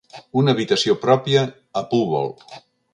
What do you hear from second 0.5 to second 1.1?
habitació